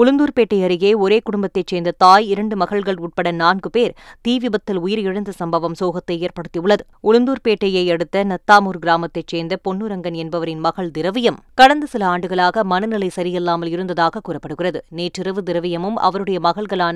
உளுந்தூர்பேட்டை 0.00 0.58
அருகே 0.62 0.90
ஒரே 1.00 1.16
குடும்பத்தைச் 1.20 1.70
சேர்ந்த 1.70 1.90
தாய் 1.98 2.26
இரண்டு 2.26 2.54
மகள்கள் 2.56 3.00
உட்பட 3.00 3.28
நான்கு 3.34 3.68
பேர் 3.70 3.92
தீ 4.22 4.34
விபத்தில் 4.38 4.80
உயிரிழந்த 4.80 5.30
சம்பவம் 5.36 5.74
சோகத்தை 5.80 6.16
ஏற்படுத்தியுள்ளது 6.20 6.82
உளுந்தூர்பேட்டையை 7.04 7.82
அடுத்த 7.90 8.22
நத்தாமூர் 8.24 8.78
கிராமத்தைச் 8.78 9.32
சேர்ந்த 9.32 9.54
பொன்னுரங்கன் 9.64 10.16
என்பவரின் 10.16 10.60
மகள் 10.60 10.90
திரவியம் 10.90 11.38
கடந்த 11.54 11.86
சில 11.86 12.04
ஆண்டுகளாக 12.06 12.64
மனநிலை 12.64 13.08
சரியில்லாமல் 13.16 13.70
இருந்ததாக 13.70 14.22
கூறப்படுகிறது 14.22 14.80
நேற்றிரவு 14.92 15.42
திரவியமும் 15.42 15.98
அவருடைய 16.02 16.38
மகள்களான 16.40 16.96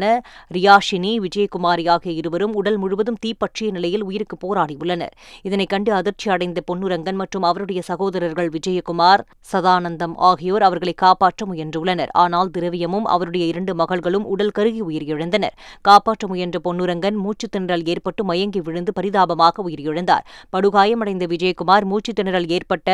ரியாஷினி 0.50 1.12
விஜயகுமாரி 1.24 1.86
ஆகிய 1.88 2.14
இருவரும் 2.14 2.54
உடல் 2.54 2.78
முழுவதும் 2.78 3.20
தீப்பற்றிய 3.20 3.70
நிலையில் 3.72 4.06
உயிருக்கு 4.06 4.38
போராடியுள்ளனர் 4.40 5.14
இதனை 5.44 5.66
கண்டு 5.66 5.92
அதிர்ச்சி 5.94 6.28
அடைந்த 6.30 6.60
பொன்னுரங்கன் 6.66 7.20
மற்றும் 7.20 7.44
அவருடைய 7.44 7.80
சகோதரர்கள் 7.84 8.52
விஜயகுமார் 8.54 9.24
சதானந்தம் 9.52 10.16
ஆகியோர் 10.24 10.62
அவர்களை 10.62 10.96
காப்பாற்ற 10.98 11.42
முயன்றுள்ளனர் 11.46 12.14
ஆனால் 12.16 12.50
திரவியம் 12.50 12.82
சூரியமும் 12.86 13.06
அவருடைய 13.06 13.44
இரண்டு 13.46 13.72
மகள்களும் 13.74 14.26
உடல் 14.26 14.54
கருகி 14.54 14.80
உயிரிழந்தனர் 14.84 15.56
காப்பாற்ற 15.84 16.26
முயன்ற 16.26 16.56
பொன்னுரங்கன் 16.64 17.16
மூச்சுத் 17.16 17.52
திணறல் 17.54 17.86
ஏற்பட்டு 17.86 18.22
மயங்கி 18.24 18.60
விழுந்து 18.60 18.92
பரிதாபமாக 18.92 19.64
உயிரிழந்தார் 19.64 20.26
படுகாயமடைந்த 20.52 21.26
விஜயகுமார் 21.26 21.88
மூச்சுத் 21.90 22.18
திணறல் 22.20 22.50
ஏற்பட்ட 22.50 22.90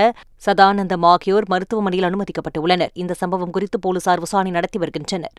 சதானந்தம் 0.42 1.06
ஆகியோர் 1.10 1.48
மருத்துவமனையில் 1.48 2.08
அனுமதிக்கப்பட்டுள்ளனர் 2.10 2.94
இந்த 2.96 3.16
சம்பவம் 3.20 3.50
குறித்து 3.50 3.80
போலீசார் 3.80 4.24
விசாரணை 4.26 4.52
நடத்தி 4.52 4.80
வருகின்றனர் 4.80 5.36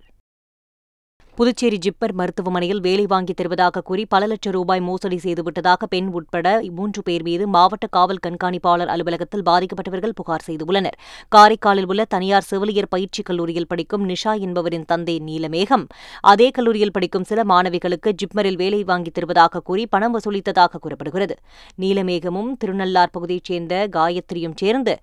புதுச்சேரி 1.42 1.78
ஜிப்மர் 1.78 2.14
மருத்துவமனையில் 2.14 2.82
வேலை 2.82 3.04
வாங்கி 3.06 3.34
தருவதாக 3.34 3.82
கூறி 3.82 4.04
பல 4.06 4.26
லட்சம் 4.28 4.54
ரூபாய் 4.54 4.82
மோசடி 4.82 5.18
செய்துவிட்டதாக 5.18 5.88
பெண் 5.88 6.10
உட்பட 6.14 6.48
மூன்று 6.72 7.02
பேர் 7.02 7.24
மீது 7.24 7.46
மாவட்ட 7.48 7.86
காவல் 7.88 8.22
கண்காணிப்பாளர் 8.24 8.92
அலுவலகத்தில் 8.94 9.46
பாதிக்கப்பட்டவர்கள் 9.46 10.14
புகார் 10.14 10.46
செய்துள்ளனர் 10.46 10.98
காரைக்காலில் 11.32 11.88
உள்ள 11.88 12.06
தனியார் 12.06 12.48
செவிலியர் 12.50 12.90
பயிற்சி 12.90 13.24
கல்லூரியில் 13.24 13.68
படிக்கும் 13.68 14.06
நிஷா 14.06 14.36
என்பவரின் 14.42 14.86
தந்தை 14.86 15.16
நீலமேகம் 15.26 15.86
அதே 16.26 16.50
கல்லூரியில் 16.52 16.94
படிக்கும் 16.94 17.28
சில 17.28 17.44
மாணவிகளுக்கு 17.46 18.14
ஜிப்மரில் 18.16 18.62
வேலை 18.62 18.84
வாங்கி 18.84 19.12
தருவதாக 19.12 19.64
கூறி 19.64 19.86
பணம் 19.88 20.16
வசூலித்ததாக 20.16 20.82
கூறப்படுகிறது 20.82 21.38
நீலமேகமும் 21.82 22.54
திருநள்ளார் 22.58 23.14
பகுதியைச் 23.14 23.52
சேர்ந்த 23.52 23.84
காயத்ரியும் 23.92 24.58
சேர்ந்து 24.58 24.96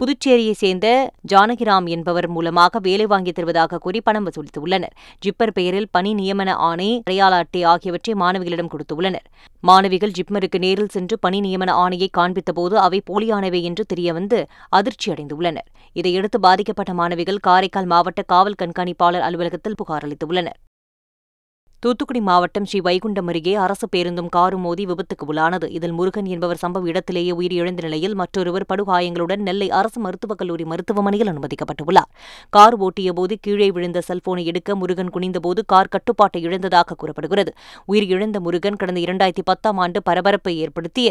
புதுச்சேரியை 0.00 0.52
சேர்ந்த 0.54 0.88
ஜானகிராம் 1.28 1.86
என்பவர் 1.86 2.28
மூலமாக 2.28 2.78
வேலை 2.78 3.06
வாங்கி 3.06 3.32
தருவதாக 3.32 3.78
கூறி 3.78 4.00
பணம் 4.00 4.26
வசூலித்துள்ளனர் 4.28 4.94
ஜிப்பர் 5.22 5.52
பெயரில் 5.52 5.88
பணி 5.90 6.10
நியமன 6.14 6.50
ஆணை 6.60 6.88
அடையாள 7.00 7.32
அட்டை 7.36 7.62
ஆகியவற்றை 7.64 8.14
மாணவிகளிடம் 8.14 8.70
கொடுத்துள்ளனர் 8.70 9.26
மாணவிகள் 9.64 10.14
ஜிப்மருக்கு 10.18 10.58
நேரில் 10.58 10.92
சென்று 10.92 11.18
பணி 11.18 11.40
நியமன 11.40 11.74
ஆணையை 11.76 12.08
காண்பித்தபோது 12.18 12.76
அவை 12.78 13.00
போலியானவை 13.10 13.62
என்று 13.62 13.84
தெரியவந்து 13.88 14.40
அதிர்ச்சியடைந்துள்ளனர் 14.72 15.68
இதையடுத்து 15.96 16.40
பாதிக்கப்பட்ட 16.40 16.94
மாணவிகள் 16.94 17.44
காரைக்கால் 17.46 17.86
மாவட்ட 17.86 18.22
காவல் 18.26 18.60
கண்காணிப்பாளர் 18.62 19.22
அலுவலகத்தில் 19.22 19.74
புகார் 19.74 20.06
அளித்துள்ளனர் 20.06 20.58
தூத்துக்குடி 21.82 22.20
மாவட்டம் 22.20 22.64
ஸ்ரீ 22.64 22.78
வைகுண்டம் 22.80 23.28
அருகே 23.30 23.52
அரசு 23.56 23.86
பேருந்தும் 23.86 24.28
காரும் 24.28 24.62
மோதி 24.62 24.84
விபத்துக்கு 24.86 25.24
உள்ளானது 25.24 25.66
இதில் 25.70 25.94
முருகன் 25.94 26.28
என்பவர் 26.28 26.60
சம்பவ 26.62 26.88
இடத்திலேயே 26.92 27.32
உயிரிழந்த 27.32 27.82
நிலையில் 27.82 28.16
மற்றொருவர் 28.16 28.66
படுகாயங்களுடன் 28.68 29.42
நெல்லை 29.42 29.68
அரசு 29.72 30.00
மருத்துவக் 30.00 30.40
கல்லூரி 30.40 30.64
மருத்துவமனையில் 30.64 31.30
அனுமதிக்கப்பட்டுள்ளார் 31.32 32.10
கார் 32.52 32.76
ஓட்டியபோது 32.80 33.36
கீழே 33.40 33.68
விழுந்த 33.70 34.02
செல்போனை 34.08 34.44
எடுக்க 34.46 34.76
முருகன் 34.76 35.12
குனிந்தபோது 35.14 35.62
கார் 35.66 35.92
கட்டுப்பாட்டை 35.94 36.42
இழந்ததாக 36.42 36.96
கூறப்படுகிறது 36.96 37.52
உயிரிழந்த 37.88 38.40
முருகன் 38.40 38.80
கடந்த 38.80 39.00
இரண்டாயிரத்தி 39.00 39.46
பத்தாம் 39.46 39.78
ஆண்டு 39.78 40.02
பரபரப்பை 40.02 40.54
ஏற்படுத்திய 40.58 41.10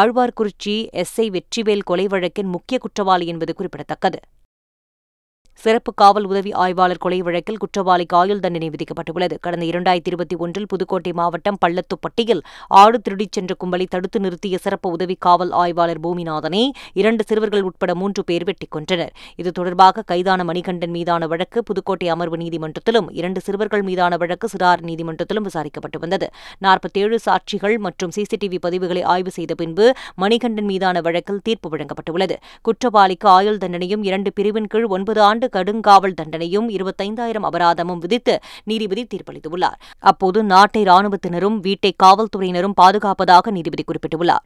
ஆழ்வார்குறிச்சி 0.00 0.76
எஸ்ஐ 0.98 1.28
வெற்றிவேல் 1.30 1.84
கொலை 1.84 2.08
வழக்கின் 2.08 2.50
முக்கிய 2.50 2.78
குற்றவாளி 2.78 3.26
என்பது 3.26 3.54
குறிப்பிடத்தக்கது 3.54 4.20
சிறப்பு 5.60 5.90
காவல் 5.96 6.26
உதவி 6.26 6.50
ஆய்வாளர் 6.56 7.00
கொலை 7.00 7.18
வழக்கில் 7.22 7.58
குற்றவாளிக்கு 7.58 8.14
ஆயுள் 8.16 8.40
தண்டனை 8.40 8.68
விதிக்கப்பட்டுள்ளது 8.68 9.34
கடந்த 9.40 9.64
இரண்டாயிரத்தி 9.64 10.10
இருபத்தி 10.12 10.36
ஒன்றில் 10.36 10.66
புதுக்கோட்டை 10.66 11.12
மாவட்டம் 11.12 11.58
பள்ளத்துப்பட்டியில் 11.62 12.40
ஆடு 12.74 12.98
திருடிச் 12.98 13.34
சென்ற 13.34 13.54
கும்பலை 13.60 13.86
தடுத்து 13.86 14.20
நிறுத்திய 14.20 14.58
சிறப்பு 14.58 14.90
உதவி 14.90 15.16
காவல் 15.18 15.52
ஆய்வாளர் 15.56 16.00
பூமிநாதனை 16.02 16.62
இரண்டு 16.94 17.24
சிறுவர்கள் 17.28 17.66
உட்பட 17.68 17.94
மூன்று 17.94 18.24
பேர் 18.24 18.46
வெட்டிக் 18.48 18.72
கொன்றனர் 18.72 19.12
இது 19.36 19.52
தொடர்பாக 19.52 20.04
கைதான 20.04 20.44
மணிகண்டன் 20.44 20.92
மீதான 20.92 21.26
வழக்கு 21.26 21.62
புதுக்கோட்டை 21.62 22.08
அமர்வு 22.08 22.38
நீதிமன்றத்திலும் 22.38 23.08
இரண்டு 23.12 23.42
சிறுவர்கள் 23.42 23.84
மீதான 23.86 24.16
வழக்கு 24.16 24.48
சிறார் 24.48 24.82
நீதிமன்றத்திலும் 24.82 25.46
விசாரிக்கப்பட்டு 25.48 26.00
வந்தது 26.00 26.28
நாற்பத்தேழு 26.62 27.18
சாட்சிகள் 27.24 27.76
மற்றும் 27.82 28.12
சிசிடிவி 28.12 28.60
பதிவுகளை 28.62 29.04
ஆய்வு 29.10 29.32
செய்த 29.32 29.52
பின்பு 29.54 29.86
மணிகண்டன் 30.18 30.68
மீதான 30.68 30.96
வழக்கில் 31.02 31.42
தீர்ப்பு 31.42 31.68
வழங்கப்பட்டுள்ளது 31.72 32.38
குற்றவாளிக்கு 32.64 33.28
ஆயுள் 33.28 33.62
தண்டனையும் 33.62 34.04
இரண்டு 34.04 34.30
பிரிவின் 34.32 34.68
கீழ் 34.68 34.90
ஒன்பது 34.92 35.20
ஆண்டு 35.22 35.41
ஆண்டு 35.44 35.54
கடுங்காவல் 35.58 36.16
தண்டனையும் 36.18 36.68
இருபத்தைந்தாயிரம் 36.70 37.46
அபராதமும் 37.48 38.00
விதித்து 38.00 38.34
நீதிபதி 38.64 39.02
தீர்ப்பளித்துள்ளார் 39.04 39.78
அப்போது 40.04 40.38
நாட்டை 40.44 40.82
ராணுவத்தினரும் 40.84 41.58
வீட்டை 41.60 41.92
காவல்துறையினரும் 42.02 42.76
பாதுகாப்பதாக 42.76 43.50
நீதிபதி 43.50 43.84
குறிப்பிட்டுள்ளார் 43.84 44.44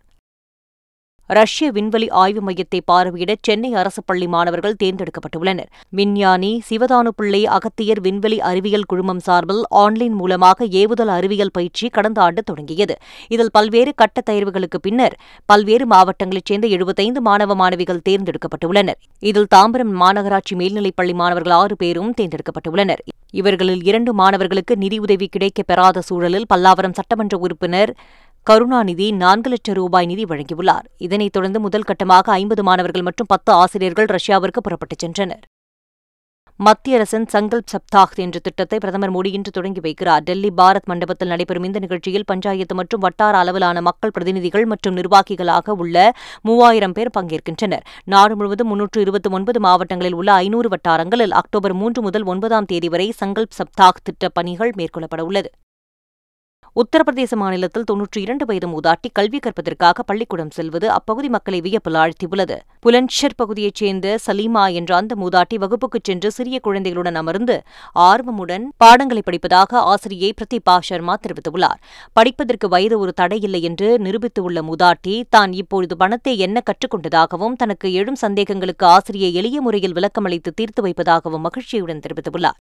ரஷ்ய 1.31 1.69
விண்வெளி 1.73 2.09
ஆய்வு 2.15 2.41
மையத்தை 2.41 2.81
பார்வையிட 2.87 3.33
சென்னை 3.41 3.71
அரசு 3.75 4.01
பள்ளி 4.07 4.27
மாணவர்கள் 4.27 4.77
தேர்ந்தெடுக்கப்பட்டுள்ளனர் 4.83 5.71
விஞ்ஞானி 5.93 6.51
சிவதானு 6.69 7.11
பிள்ளை 7.17 7.41
அகத்தியர் 7.51 8.01
விண்வெளி 8.01 8.39
அறிவியல் 8.43 8.87
குழுமம் 8.87 9.23
சார்பில் 9.25 9.63
ஆன்லைன் 9.77 10.15
மூலமாக 10.15 10.69
ஏவுதல் 10.75 11.13
அறிவியல் 11.17 11.53
பயிற்சி 11.53 11.89
கடந்த 11.89 12.21
ஆண்டு 12.21 12.43
தொடங்கியது 12.43 12.97
இதில் 13.31 13.53
பல்வேறு 13.53 13.93
கட்ட 13.95 14.23
தேர்வுகளுக்கு 14.27 14.81
பின்னர் 14.81 15.17
பல்வேறு 15.49 15.87
மாவட்டங்களைச் 15.87 16.49
சேர்ந்த 16.49 16.69
எழுபத்தைந்து 16.69 17.23
மாணவ 17.23 17.55
மாணவிகள் 17.55 18.05
தேர்ந்தெடுக்கப்பட்டுள்ளனர் 18.09 19.01
இதில் 19.23 19.51
தாம்பரம் 19.55 19.95
மாநகராட்சி 19.97 20.57
மேல்நிலைப் 20.57 20.97
பள்ளி 20.97 21.15
மாணவர்கள் 21.15 21.57
ஆறு 21.57 21.77
பேரும் 21.77 22.13
தேர்ந்தெடுக்கப்பட்டுள்ளனர் 22.21 23.03
இவர்களில் 23.35 23.83
இரண்டு 23.83 24.11
மாணவர்களுக்கு 24.15 24.75
நிதியுதவி 24.77 25.27
கிடைக்கப் 25.29 25.67
பெறாத 25.67 26.03
சூழலில் 26.03 26.47
பல்லாவரம் 26.49 26.95
சட்டமன்ற 26.95 27.37
உறுப்பினர் 27.39 27.91
கருணாநிதி 28.47 29.07
நான்கு 29.21 29.49
லட்சம் 29.51 29.77
ரூபாய் 29.77 30.07
நிதி 30.07 30.25
வழங்கியுள்ளார் 30.25 30.85
இதனைத் 31.05 31.33
தொடர்ந்து 31.33 31.61
முதல் 31.61 31.87
கட்டமாக 31.89 32.27
ஐம்பது 32.35 32.63
மாணவர்கள் 32.63 33.05
மற்றும் 33.07 33.29
பத்து 33.31 33.51
ஆசிரியர்கள் 33.55 34.09
ரஷ்யாவிற்கு 34.13 34.61
புறப்பட்டுச் 34.61 35.03
சென்றனர் 35.05 35.45
மத்திய 36.61 36.99
அரசின் 36.99 37.27
சங்கல்ப் 37.33 37.73
சப்தாக் 37.73 38.15
என்ற 38.25 38.37
திட்டத்தை 38.39 38.79
பிரதமர் 38.79 39.13
மோடி 39.13 39.31
இன்று 39.37 39.51
தொடங்கி 39.51 39.81
வைக்கிறார் 39.81 40.23
டெல்லி 40.25 40.51
பாரத் 40.61 40.89
மண்டபத்தில் 40.89 41.31
நடைபெறும் 41.33 41.67
இந்த 41.69 41.79
நிகழ்ச்சியில் 41.79 42.29
பஞ்சாயத்து 42.31 42.75
மற்றும் 42.75 43.03
வட்டார 43.03 43.35
அளவிலான 43.43 43.83
மக்கள் 43.89 44.15
பிரதிநிதிகள் 44.15 44.67
மற்றும் 44.67 44.97
நிர்வாகிகளாக 45.01 45.77
உள்ள 45.77 45.97
மூவாயிரம் 46.45 46.97
பேர் 46.97 47.15
பங்கேற்கின்றனர் 47.19 47.85
நாடு 48.07 48.37
முழுவதும் 48.37 48.73
முன்னூற்று 48.73 49.01
இருபத்தி 49.01 49.31
ஒன்பது 49.33 49.61
மாவட்டங்களில் 49.61 50.19
உள்ள 50.21 50.33
ஐநூறு 50.41 50.71
வட்டாரங்களில் 50.71 51.37
அக்டோபர் 51.37 51.77
மூன்று 51.77 52.03
முதல் 52.03 52.29
ஒன்பதாம் 52.29 52.71
தேதி 52.73 52.91
வரை 52.95 53.11
சங்கல்ப் 53.21 53.57
சப்தாக் 53.59 54.05
திட்டப் 54.05 54.37
பணிகள் 54.39 54.75
மேற்கொள்ளப்பட 54.77 55.23
உள்ளது 55.25 55.51
உத்தரப்பிரதேச 56.77 57.35
மாநிலத்தில் 57.35 57.87
தொன்னூற்றி 57.89 58.19
இரண்டு 58.19 58.45
வயது 58.45 58.69
மூதாட்டி 58.69 59.09
கல்வி 59.13 59.39
கற்பதற்காக 59.39 60.03
பள்ளிக்கூடம் 60.03 60.51
செல்வது 60.51 60.87
அப்பகுதி 60.91 61.29
மக்களை 61.29 61.59
வியப்பில் 61.61 61.97
ஆழ்த்தியுள்ளது 61.97 62.57
புலன்ஷர் 62.85 63.37
பகுதியைச் 63.37 63.81
சேர்ந்த 63.81 64.17
சலீமா 64.25 64.65
என்ற 64.73 64.91
அந்த 64.97 65.15
மூதாட்டி 65.15 65.59
வகுப்புக்குச் 65.59 66.09
சென்று 66.09 66.31
சிறிய 66.31 66.59
குழந்தைகளுடன் 66.59 67.17
அமர்ந்து 67.17 67.57
ஆர்வமுடன் 68.03 68.67
பாடங்களை 68.77 69.23
படிப்பதாக 69.23 69.83
ஆசிரியை 69.87 70.31
பிரதீபா 70.33 70.77
சர்மா 70.83 71.17
தெரிவித்துள்ளார் 71.23 71.81
படிப்பதற்கு 72.17 72.69
வயது 72.69 72.99
ஒரு 72.99 73.15
தடையில்லை 73.15 73.63
என்று 73.63 73.91
நிரூபித்துள்ள 74.03 74.67
மூதாட்டி 74.69 75.17
தான் 75.31 75.55
இப்பொழுது 75.55 75.97
பணத்தை 75.97 76.37
என்ன 76.41 76.65
கற்றுக்கொண்டதாகவும் 76.67 77.57
தனக்கு 77.57 77.89
எழும் 77.95 78.23
சந்தேகங்களுக்கு 78.23 78.87
ஆசிரியை 78.91 79.33
எளிய 79.35 79.61
முறையில் 79.61 79.99
விளக்கமளித்து 79.99 80.53
தீர்த்து 80.55 80.83
வைப்பதாகவும் 80.83 81.47
மகிழ்ச்சியுடன் 81.49 82.07
தெரிவித்துள்ளார் 82.07 82.61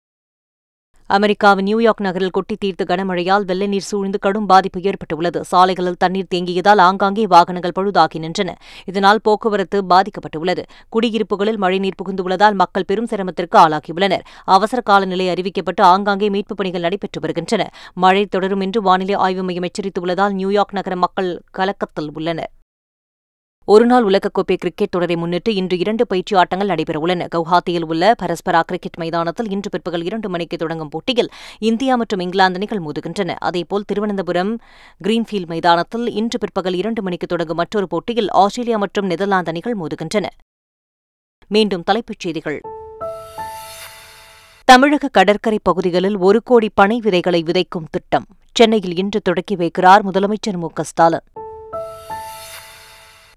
அமெரிக்காவின் 1.11 1.65
நியூயார்க் 1.65 2.03
நகரில் 2.05 2.31
கொட்டி 2.31 2.55
தீர்த்த 2.55 2.83
கனமழையால் 2.83 3.45
வெள்ள 3.45 3.63
நீர் 3.65 3.87
சூழ்ந்து 3.87 4.19
கடும் 4.19 4.45
பாதிப்பு 4.45 4.79
ஏற்பட்டுள்ளது 4.81 5.39
சாலைகளில் 5.43 5.97
தண்ணீர் 5.97 6.29
தேங்கியதால் 6.31 6.81
ஆங்காங்கே 6.83 7.25
வாகனங்கள் 7.25 7.75
பழுதாகி 7.79 8.19
நின்றன 8.19 8.53
இதனால் 8.85 9.21
போக்குவரத்து 9.21 9.79
பாதிக்கப்பட்டுள்ளது 9.85 10.63
குடியிருப்புகளில் 10.89 11.59
மழைநீர் 11.59 11.99
புகுந்துள்ளதால் 12.01 12.55
மக்கள் 12.55 12.87
பெரும் 12.87 13.09
சிரமத்திற்கு 13.11 13.59
ஆளாகியுள்ளனர் 13.59 14.25
அவசர 14.47 14.81
கால 14.81 15.05
நிலை 15.05 15.27
அறிவிக்கப்பட்டு 15.29 15.83
ஆங்காங்கே 15.87 16.29
மீட்புப் 16.29 16.61
பணிகள் 16.61 16.81
நடைபெற்று 16.81 17.21
வருகின்றன 17.21 17.65
மழை 17.97 18.25
தொடரும் 18.27 18.61
என்று 18.61 18.81
வானிலை 18.81 19.17
ஆய்வு 19.17 19.43
மையம் 19.43 19.69
எச்சரித்துள்ளதால் 19.69 20.33
நியூயார்க் 20.33 20.73
நகர 20.73 20.95
மக்கள் 20.97 21.31
கலக்கத்தில் 21.51 22.11
உள்ளனர் 22.13 22.51
ஒருநாள் 23.71 24.05
உலகக்கோப்பை 24.05 24.55
கிரிக்கெட் 24.55 24.91
தொடரை 24.91 25.15
முன்னிட்டு 25.15 25.49
இன்று 25.55 25.75
இரண்டு 25.77 26.03
பயிற்சி 26.07 26.33
ஆட்டங்கள் 26.35 26.69
நடைபெறவுள்ளன 26.69 27.25
கவுஹாத்தியில் 27.27 27.85
உள்ள 27.85 28.05
பரஸ்பரா 28.21 28.61
கிரிக்கெட் 28.61 28.97
மைதானத்தில் 28.97 29.49
இன்று 29.49 29.69
பிற்பகல் 29.69 30.05
இரண்டு 30.05 30.29
மணிக்கு 30.29 30.57
தொடங்கும் 30.57 30.89
போட்டியில் 30.89 31.29
இந்தியா 31.61 31.95
மற்றும் 31.95 32.21
இங்கிலாந்து 32.21 32.59
அணிகள் 32.59 32.81
மோதுகின்றன 32.81 33.35
அதேபோல் 33.41 33.85
திருவனந்தபுரம் 33.85 34.53
கிரீன்ஃபீல்ட் 35.01 35.49
மைதானத்தில் 35.49 36.07
இன்று 36.13 36.39
பிற்பகல் 36.39 36.73
இரண்டு 36.73 37.01
மணிக்கு 37.01 37.27
தொடங்கும் 37.27 37.55
மற்றொரு 37.55 37.87
போட்டியில் 37.87 38.31
ஆஸ்திரேலியா 38.35 38.77
மற்றும் 38.77 39.07
நெதர்லாந்து 39.07 39.53
அணிகள் 39.53 39.77
மோதுகின்றன 39.77 40.29
மீண்டும் 41.51 41.83
தலைப்புச் 41.83 42.19
செய்திகள் 42.19 42.59
தமிழக 44.67 45.11
கடற்கரை 45.11 45.59
பகுதிகளில் 45.63 46.17
ஒரு 46.19 46.41
கோடி 46.43 46.69
பனை 46.73 46.97
விதைகளை 46.99 47.43
விதைக்கும் 47.43 47.87
திட்டம் 47.91 48.27
சென்னையில் 48.55 48.97
இன்று 48.97 49.21
தொடக்கி 49.21 49.55
வைக்கிறார் 49.55 50.03
முதலமைச்சர் 50.03 50.59
மு 50.59 50.69
ஸ்டாலின் 50.83 51.25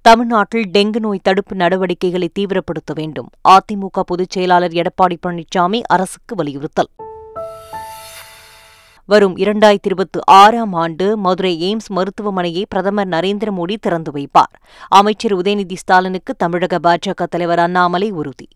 தமிழ்நாட்டில் 0.04 0.66
டெங்கு 0.70 1.00
நோய் 1.00 1.22
தடுப்பு 1.22 1.54
நடவடிக்கைகளை 1.56 2.28
தீவிரப்படுத்த 2.32 2.92
வேண்டும் 2.94 3.28
அதிமுக 3.48 4.02
பொதுச் 4.02 4.30
செயலாளர் 4.30 4.74
எடப்பாடி 4.74 5.16
பழனிசாமி 5.26 5.80
அரசுக்கு 5.86 6.34
வலியுறுத்தல் 6.34 6.90
வரும் 9.08 9.36
இரண்டாயிரத்தி 9.36 9.86
இருபத்தி 9.86 10.20
ஆறாம் 10.32 10.74
ஆண்டு 10.74 11.06
மதுரை 11.16 11.54
எய்ம்ஸ் 11.60 11.90
மருத்துவமனையை 11.90 12.62
பிரதமர் 12.68 13.08
நரேந்திர 13.08 13.48
மோடி 13.50 13.76
திறந்து 13.76 14.12
வைப்பார் 14.12 14.52
அமைச்சர் 14.88 15.34
உதயநிதி 15.34 15.74
ஸ்டாலினுக்கு 15.74 16.34
தமிழக 16.36 16.78
பாஜக 16.78 17.26
தலைவர் 17.26 17.58
அண்ணாமலை 17.58 18.12
உறுதி 18.12 18.48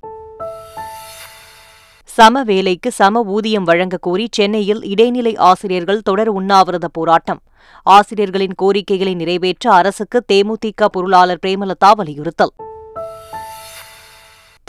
சம 2.09 2.43
வேலைக்கு 2.43 2.91
சம 2.93 3.23
ஊதியம் 3.23 3.65
வழங்க 3.65 3.97
கோரி 4.01 4.29
சென்னையில் 4.31 4.83
இடைநிலை 4.85 5.37
ஆசிரியர்கள் 5.37 6.01
தொடர் 6.03 6.29
உண்ணாவிரத 6.29 6.89
போராட்டம் 6.93 7.43
ஆசிரியர்களின் 7.83 8.55
கோரிக்கைகளை 8.55 9.15
நிறைவேற்ற 9.15 9.73
அரசுக்கு 9.73 10.25
தேமுதிக 10.33 10.89
பொருளாளர் 10.89 11.39
பிரேமலதா 11.47 11.91
வலியுறுத்தல் 11.97 12.55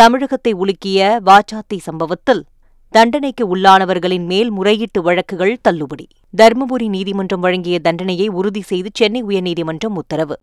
தமிழகத்தை 0.00 0.53
உலுக்கிய 0.53 1.19
வாச்சாத்தி 1.25 1.77
சம்பவத்தில் 1.79 2.45
தண்டனைக்கு 2.93 3.47
உள்ளானவர்களின் 3.47 4.51
முறையீட்டு 4.51 5.01
வழக்குகள் 5.01 5.59
தள்ளுபடி 5.61 6.07
தருமபுரி 6.37 6.87
நீதிமன்றம் 6.89 7.39
வழங்கிய 7.39 7.79
தண்டனையை 7.79 8.29
உறுதி 8.29 8.61
செய்து 8.61 8.89
சென்னை 8.93 9.23
உயர்நீதிமன்றம் 9.23 9.95
உத்தரவு 9.95 10.37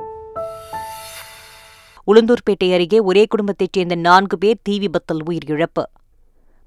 உளுந்தூர்பேட்டை 2.09 2.73
அருகே 2.73 2.99
ஒரே 3.01 3.27
குடும்பத்தைச் 3.27 3.73
சேர்ந்த 3.73 3.95
நான்கு 3.95 4.39
பேர் 4.39 4.59
தீ 4.63 4.79
விபத்தில் 4.79 5.23
உயிரிழப்பு 5.27 5.85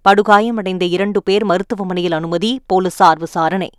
படுகாயமடைந்த 0.04 0.86
இரண்டு 0.86 1.24
பேர் 1.24 1.46
மருத்துவமனையில் 1.46 2.12
அனுமதி 2.12 2.62
போலீசார் 2.68 3.18
விசாரணை 3.18 3.70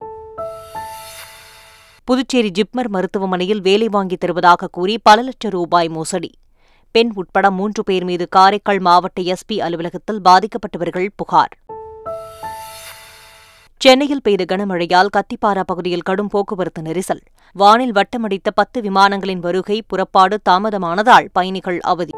புதுச்சேரி 2.08 2.50
ஜிப்மர் 2.50 2.88
மருத்துவமனையில் 2.88 3.60
வேலை 3.60 3.88
வாங்கித் 3.88 4.20
தருவதாக 4.20 4.68
கூறி 4.68 4.94
பல 4.98 5.22
லட்சம் 5.22 5.50
ரூபாய் 5.50 5.88
மோசடி 5.88 6.30
பெண் 6.94 7.10
உட்பட 7.14 7.50
மூன்று 7.50 7.82
பேர் 7.84 8.04
மீது 8.04 8.28
காரைக்கால் 8.28 8.80
மாவட்ட 8.80 9.20
எஸ்பி 9.26 9.56
அலுவலகத்தில் 9.60 10.20
பாதிக்கப்பட்டவர்கள் 10.20 11.08
புகார் 11.16 11.54
சென்னையில் 13.80 14.22
பெய்த 14.22 14.44
கனமழையால் 14.44 15.12
கத்திப்பாரா 15.16 15.60
பகுதியில் 15.60 16.02
கடும் 16.02 16.28
போக்குவரத்து 16.28 16.82
நெரிசல் 16.82 17.22
வானில் 17.56 17.94
வட்டமடித்த 17.94 18.50
பத்து 18.50 18.80
விமானங்களின் 18.80 19.38
வருகை 19.38 19.78
புறப்பாடு 19.86 20.38
தாமதமானதால் 20.48 21.28
பயணிகள் 21.32 21.78
அவதி 21.84 22.16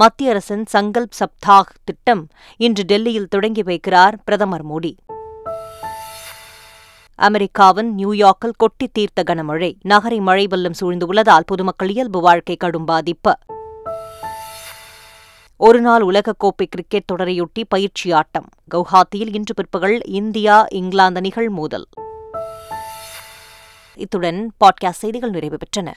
மத்திய 0.00 0.30
அரசின் 0.30 0.64
சங்கல்ப் 0.72 1.16
சப்தாக் 1.18 1.74
திட்டம் 1.84 2.22
இன்று 2.60 2.84
டெல்லியில் 2.84 3.28
தொடங்கி 3.28 3.62
வைக்கிறார் 3.62 4.16
பிரதமர் 4.24 4.64
மோடி 4.64 4.92
அமெரிக்காவின் 7.22 7.98
நியூயார்க்கில் 7.98 8.56
கொட்டி 8.56 8.88
தீர்த்த 8.92 9.22
கனமழை 9.22 9.76
நகரை 9.82 10.20
மழை 10.20 10.46
வெள்ளம் 10.46 10.76
சூழ்ந்துள்ளதால் 10.80 11.46
பொதுமக்கள் 11.46 11.88
இயல்பு 11.88 12.20
வாழ்க்கை 12.20 12.56
கடும் 12.56 12.84
பாதிப்பு 12.84 13.32
ஒருநாள் 15.56 16.02
உலகக்கோப்பை 16.02 16.66
கிரிக்கெட் 16.66 17.08
தொடரையொட்டி 17.12 17.62
பயிற்சி 17.68 18.12
ஆட்டம் 18.12 18.48
கவுஹாத்தியில் 18.74 19.34
இன்று 19.34 19.54
பிற்பகல் 19.54 20.02
இந்தியா 20.04 20.66
இங்கிலாந்து 20.70 21.20
அணிகள் 21.20 21.48
மோதல் 21.48 21.86
இத்துடன் 23.94 24.52
பாட்காஸ்ட் 24.64 25.04
செய்திகள் 25.04 25.30
நிறைவு 25.30 25.56
பெற்றன 25.56 25.92